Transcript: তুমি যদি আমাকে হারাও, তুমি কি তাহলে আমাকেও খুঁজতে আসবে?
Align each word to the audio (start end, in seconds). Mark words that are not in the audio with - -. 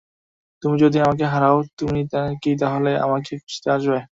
তুমি 0.63 0.75
যদি 0.83 0.97
আমাকে 0.99 1.25
হারাও, 1.33 1.57
তুমি 1.79 1.99
কি 2.41 2.51
তাহলে 2.61 2.91
আমাকেও 3.05 3.37
খুঁজতে 3.41 3.67
আসবে? 3.71 3.97